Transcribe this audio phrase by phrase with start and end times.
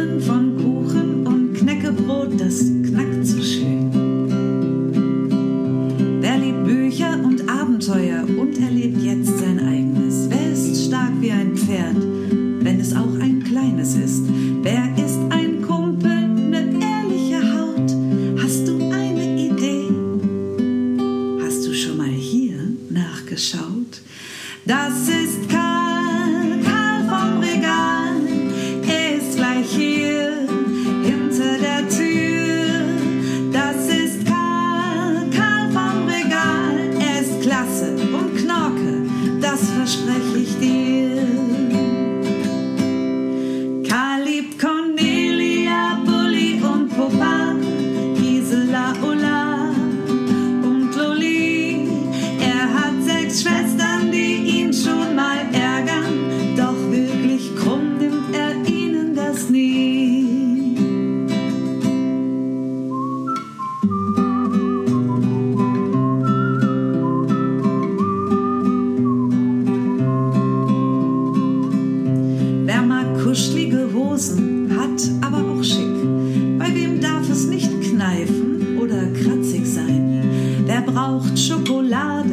[0.00, 3.90] Träumen von Kuchen und Knäckebrot, das knackt so schön.
[6.20, 8.24] Wer liebt Bücher und Abenteuer
[81.10, 82.29] braucht Schokolade.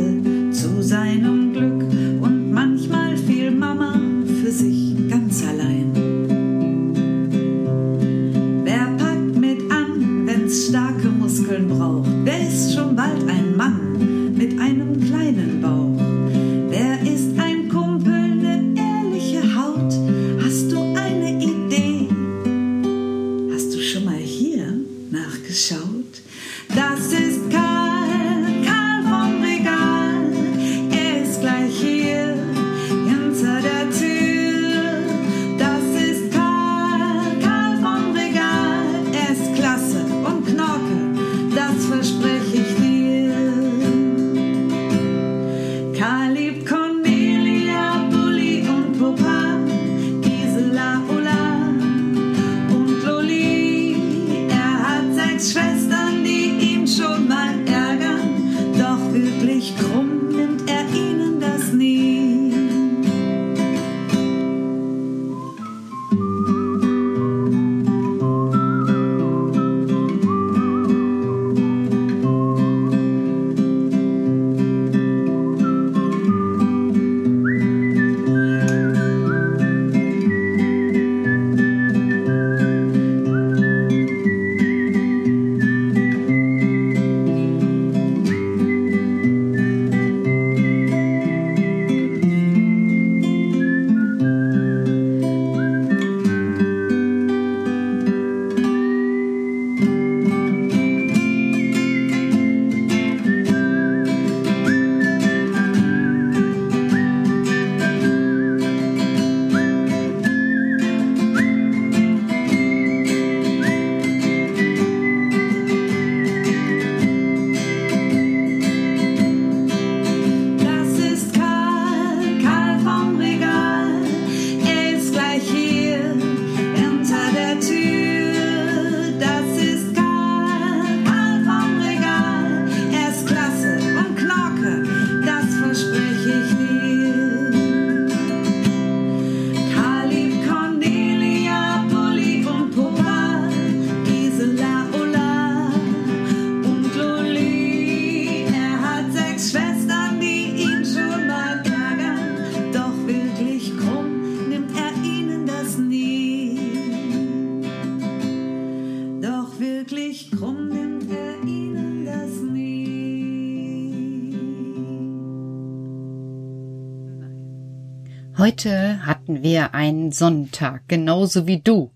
[168.58, 171.92] Heute hatten wir einen Sonntag, genauso wie du.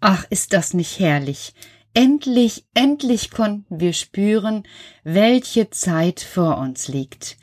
[0.00, 1.54] Ach, ist das nicht herrlich.
[1.94, 4.64] Endlich, endlich konnten wir spüren,
[5.04, 7.36] welche Zeit vor uns liegt.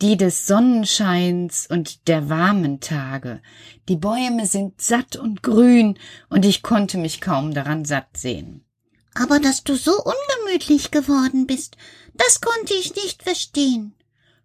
[0.00, 3.42] Die des Sonnenscheins und der warmen Tage.
[3.90, 5.98] Die Bäume sind satt und grün,
[6.30, 8.64] und ich konnte mich kaum daran satt sehen.
[9.12, 11.76] Aber dass du so ungemütlich geworden bist,
[12.14, 13.92] das konnte ich nicht verstehen.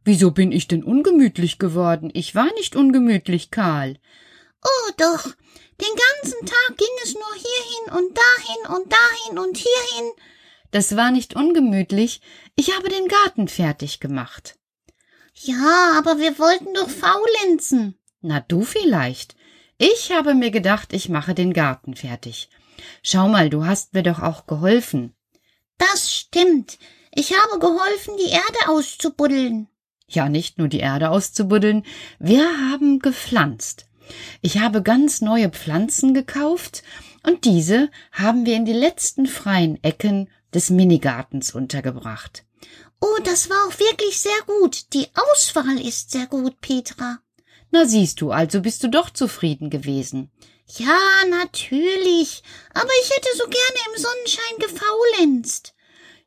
[0.06, 2.12] Wieso bin ich denn ungemütlich geworden?
[2.14, 3.98] Ich war nicht ungemütlich, Karl.
[4.64, 5.26] Oh doch.
[5.82, 10.12] Den ganzen Tag ging es nur hierhin und dahin und dahin und hierhin.
[10.72, 12.22] Das war nicht ungemütlich.
[12.56, 14.56] Ich habe den Garten fertig gemacht.
[15.36, 17.98] Ja, aber wir wollten doch faulenzen.
[18.22, 19.36] Na du vielleicht.
[19.78, 22.50] Ich habe mir gedacht, ich mache den Garten fertig.
[23.02, 25.16] Schau mal, du hast mir doch auch geholfen.
[25.78, 26.78] Das stimmt.
[27.14, 29.68] Ich habe geholfen, die Erde auszubuddeln.
[30.08, 31.86] Ja, nicht nur die Erde auszubuddeln,
[32.20, 33.88] wir haben gepflanzt.
[34.42, 36.84] Ich habe ganz neue Pflanzen gekauft
[37.24, 42.44] und diese haben wir in die letzten freien Ecken des Minigartens untergebracht.
[43.00, 44.94] Oh, das war auch wirklich sehr gut.
[44.94, 47.20] Die Auswahl ist sehr gut, Petra.
[47.72, 50.32] Na siehst du, also bist du doch zufrieden gewesen.
[50.68, 52.44] Ja, natürlich.
[52.74, 55.73] Aber ich hätte so gerne im Sonnenschein gefaulenzt.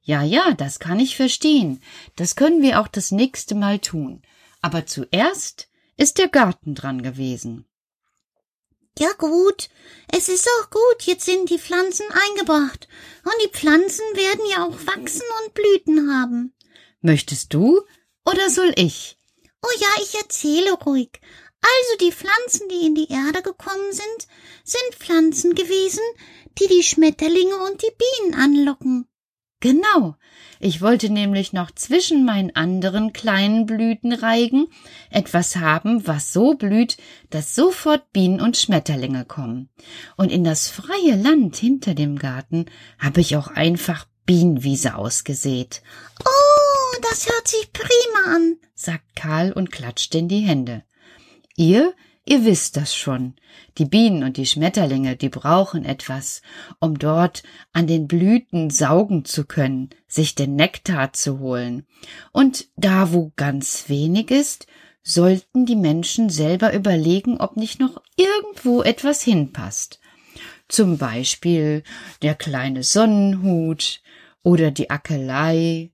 [0.07, 1.83] Ja, ja, das kann ich verstehen.
[2.15, 4.23] Das können wir auch das nächste Mal tun.
[4.63, 7.67] Aber zuerst ist der Garten dran gewesen.
[9.01, 9.69] Ja gut,
[10.17, 12.87] es ist auch gut, jetzt sind die Pflanzen eingebracht,
[13.25, 16.55] und die Pflanzen werden ja auch wachsen und Blüten haben.
[17.01, 17.83] Möchtest du
[18.25, 19.19] oder soll ich?
[19.61, 21.21] Oh ja, ich erzähle ruhig.
[21.61, 24.29] Also die Pflanzen, die in die Erde gekommen sind,
[24.63, 26.03] sind Pflanzen gewesen,
[26.59, 29.09] die die Schmetterlinge und die Bienen anlocken.
[29.67, 30.15] Genau.
[30.61, 34.69] Ich wollte nämlich noch zwischen meinen anderen kleinen Blütenreigen
[35.11, 36.99] etwas haben, was so blüht,
[37.31, 39.69] dass sofort Bienen und Schmetterlinge kommen.
[40.17, 42.67] Und in das freie Land hinter dem Garten
[43.01, 45.83] habe ich auch einfach Bienenwiese ausgesät.
[46.25, 50.85] Oh, das hört sich prima an, sagt Karl und klatscht in die Hände.
[51.57, 51.93] Ihr
[52.29, 53.35] Ihr wisst das schon.
[53.79, 56.43] Die Bienen und die Schmetterlinge, die brauchen etwas,
[56.81, 61.87] um dort an den Blüten saugen zu können, sich den Nektar zu holen.
[62.33, 64.67] Und da, wo ganz wenig ist,
[65.05, 70.01] sollten die Menschen selber überlegen, ob nicht noch irgendwo etwas hinpasst.
[70.67, 71.85] Zum Beispiel
[72.23, 74.03] der kleine Sonnenhut
[74.43, 75.93] oder die Ackelei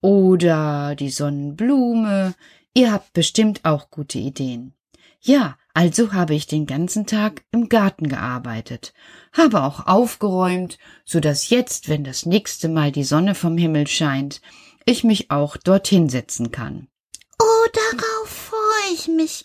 [0.00, 2.34] oder die Sonnenblume.
[2.72, 4.72] Ihr habt bestimmt auch gute Ideen.
[5.20, 8.94] Ja, also habe ich den ganzen Tag im Garten gearbeitet,
[9.32, 14.40] habe auch aufgeräumt, so dass jetzt, wenn das nächste Mal die Sonne vom Himmel scheint,
[14.86, 16.86] ich mich auch dorthin setzen kann.
[17.40, 19.44] Oh, darauf freue ich mich.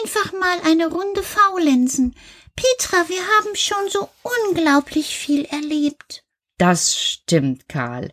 [0.00, 2.14] Einfach mal eine Runde faulenzen.
[2.54, 4.08] Petra, wir haben schon so
[4.46, 6.24] unglaublich viel erlebt.
[6.58, 8.12] Das stimmt, Karl.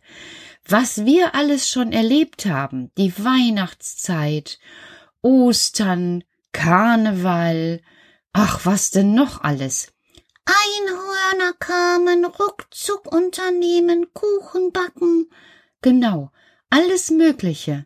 [0.67, 4.57] Was wir alles schon erlebt haben, die Weihnachtszeit,
[5.21, 6.23] Ostern,
[6.55, 7.81] Karneval,
[8.31, 9.91] ach, was denn noch alles?
[10.45, 15.29] Einhörner kamen, ruckzuck Unternehmen, Kuchen backen.
[15.81, 16.31] Genau,
[16.69, 17.85] alles Mögliche.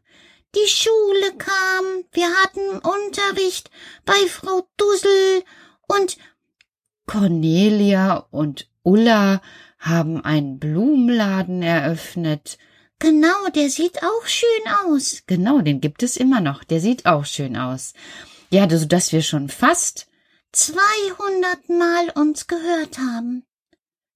[0.55, 3.71] Die Schule kam, wir hatten Unterricht
[4.05, 5.43] bei Frau Dussel
[5.87, 6.17] und
[7.07, 9.41] Cornelia und Ulla
[9.79, 12.59] haben einen Blumenladen eröffnet.
[12.99, 15.23] Genau, der sieht auch schön aus.
[15.25, 16.63] Genau, den gibt es immer noch.
[16.63, 17.93] Der sieht auch schön aus.
[18.49, 20.07] Ja, so dass wir schon fast
[20.51, 23.45] zweihundert Mal uns gehört haben.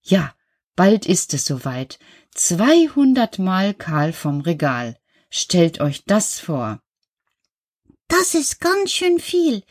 [0.02, 0.34] Ja,
[0.76, 2.00] bald ist es soweit.
[2.34, 4.98] Zweihundert Mal Karl vom Regal.
[5.30, 6.80] Stellt euch das vor.
[8.08, 9.64] Das ist ganz schön viel.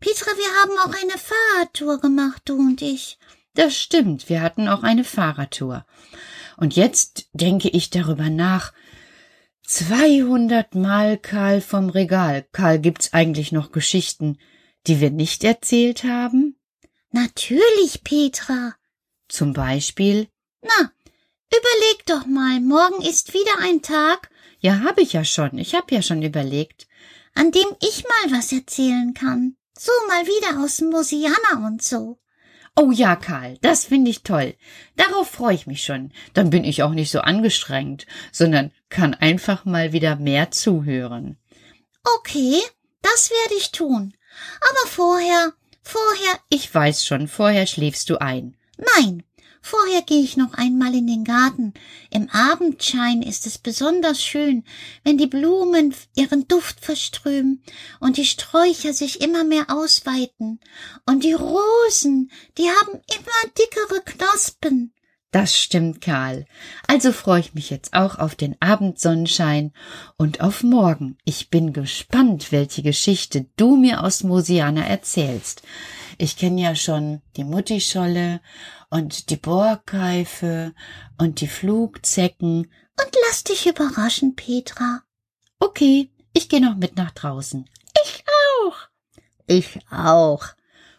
[0.00, 3.18] Petra, wir haben auch eine Fahrradtour gemacht, du und ich.
[3.54, 5.86] Das stimmt, wir hatten auch eine Fahrradtour.
[6.56, 8.72] Und jetzt denke ich darüber nach,
[9.68, 12.46] Zweihundert Mal Karl vom Regal.
[12.52, 14.38] Karl, gibt's eigentlich noch Geschichten,
[14.86, 16.56] die wir nicht erzählt haben?
[17.10, 18.76] Natürlich, Petra.
[19.26, 20.28] Zum Beispiel?
[20.62, 20.92] Na,
[21.50, 24.30] überleg doch mal, morgen ist wieder ein Tag.
[24.60, 25.58] Ja, hab ich ja schon.
[25.58, 26.86] Ich hab ja schon überlegt.
[27.34, 29.56] An dem ich mal was erzählen kann.
[29.76, 32.20] So mal wieder aus Mosiana und so.
[32.78, 34.54] Oh ja, Karl, das finde ich toll.
[34.96, 36.12] Darauf freue ich mich schon.
[36.34, 41.38] Dann bin ich auch nicht so angestrengt, sondern kann einfach mal wieder mehr zuhören.
[42.18, 42.60] Okay,
[43.00, 44.14] das werde ich tun.
[44.60, 46.38] Aber vorher, vorher.
[46.50, 48.56] Ich weiß schon, vorher schläfst du ein.
[48.76, 49.22] Nein,
[49.68, 51.74] Vorher gehe ich noch einmal in den Garten.
[52.12, 54.62] Im Abendschein ist es besonders schön,
[55.02, 57.64] wenn die Blumen ihren Duft verströmen
[57.98, 60.60] und die Sträucher sich immer mehr ausweiten.
[61.04, 64.92] Und die Rosen, die haben immer dickere Knospen.
[65.36, 66.46] Das stimmt, Karl.
[66.86, 69.74] Also freue ich mich jetzt auch auf den Abendsonnenschein
[70.16, 71.18] und auf morgen.
[71.26, 75.60] Ich bin gespannt, welche Geschichte du mir aus Mosiana erzählst.
[76.16, 78.40] Ich kenne ja schon die Muttischolle
[78.88, 80.72] und die Borkeife
[81.18, 82.72] und die Flugzecken.
[82.98, 85.02] Und lass dich überraschen, Petra.
[85.58, 87.68] Okay, ich gehe noch mit nach draußen.
[88.06, 88.24] Ich
[88.64, 88.76] auch.
[89.46, 90.46] Ich auch.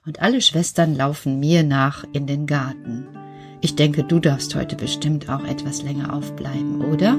[0.05, 3.26] Und alle Schwestern laufen mir nach in den Garten.
[3.61, 7.17] Ich denke, du darfst heute bestimmt auch etwas länger aufbleiben, oder?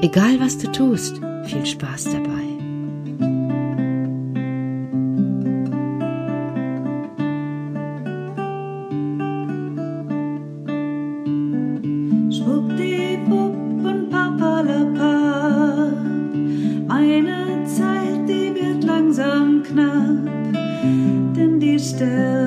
[0.00, 2.48] Egal was du tust, viel Spaß dabei.
[16.90, 20.54] Eine Zeit, die wird langsam knapp,
[21.36, 22.37] denn die Stelle.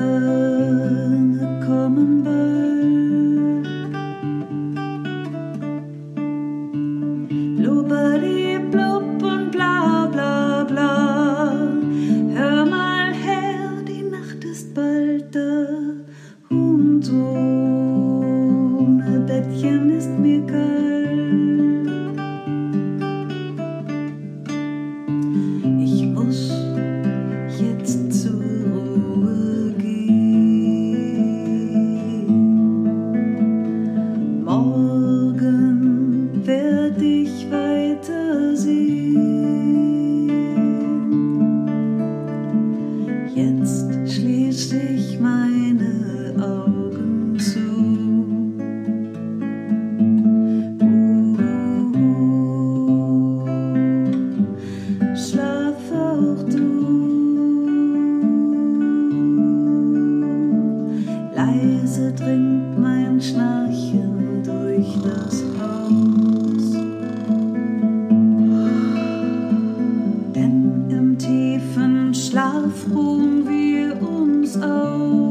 [72.72, 75.21] frohen wir uns auf.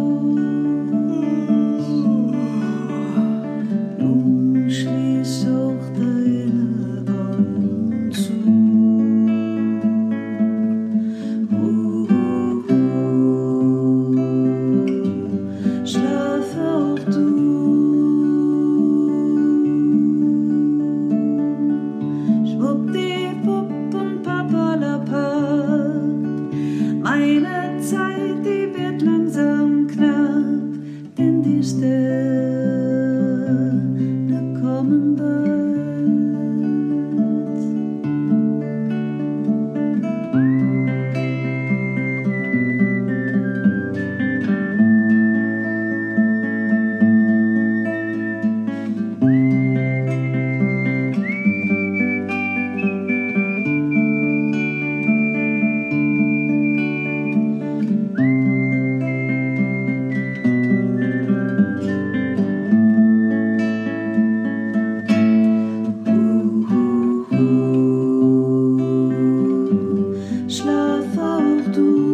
[71.72, 72.11] tudo.